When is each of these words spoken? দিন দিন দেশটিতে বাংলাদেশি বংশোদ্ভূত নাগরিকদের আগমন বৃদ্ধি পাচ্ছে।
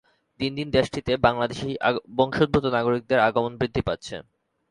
দিন 0.39 0.51
দিন 0.57 0.67
দেশটিতে 0.71 1.11
বাংলাদেশি 1.25 1.69
বংশোদ্ভূত 2.17 2.65
নাগরিকদের 2.75 3.19
আগমন 3.27 3.53
বৃদ্ধি 3.59 3.81
পাচ্ছে। 3.87 4.15